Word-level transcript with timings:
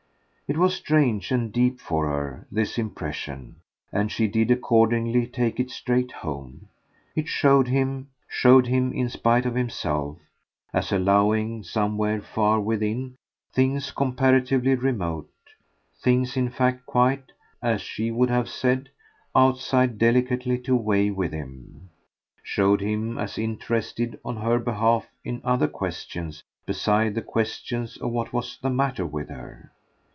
It 0.49 0.57
was 0.57 0.75
strange 0.75 1.31
and 1.31 1.49
deep 1.49 1.79
for 1.79 2.07
her, 2.09 2.45
this 2.51 2.77
impression, 2.77 3.61
and 3.93 4.11
she 4.11 4.27
did 4.27 4.51
accordingly 4.51 5.25
take 5.25 5.61
it 5.61 5.71
straight 5.71 6.11
home. 6.11 6.67
It 7.15 7.29
showed 7.29 7.69
him 7.69 8.09
showed 8.27 8.67
him 8.67 8.91
in 8.91 9.07
spite 9.07 9.45
of 9.45 9.55
himself 9.55 10.17
as 10.73 10.91
allowing, 10.91 11.63
somewhere 11.63 12.19
far 12.19 12.59
within, 12.59 13.15
things 13.53 13.91
comparatively 13.91 14.75
remote, 14.75 15.29
things 16.03 16.35
in 16.35 16.49
fact 16.49 16.85
quite, 16.85 17.31
as 17.63 17.79
she 17.81 18.11
would 18.11 18.29
have 18.29 18.49
said, 18.49 18.89
outside, 19.33 19.97
delicately 19.97 20.59
to 20.63 20.75
weigh 20.75 21.11
with 21.11 21.31
him; 21.31 21.87
showed 22.43 22.81
him 22.81 23.17
as 23.17 23.37
interested 23.37 24.19
on 24.25 24.35
her 24.35 24.59
behalf 24.59 25.07
in 25.23 25.39
other 25.45 25.69
questions 25.69 26.43
beside 26.65 27.15
the 27.15 27.21
question 27.21 27.87
of 28.01 28.11
what 28.11 28.33
was 28.33 28.59
the 28.61 28.69
matter 28.69 29.05
with 29.05 29.29
her. 29.29 29.71